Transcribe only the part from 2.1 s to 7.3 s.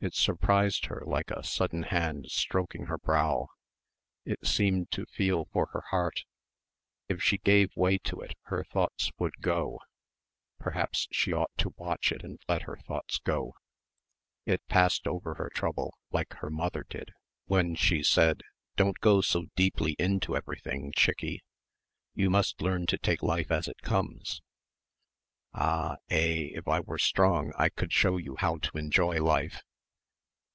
stroking her brow. It seemed to feel for her heart. If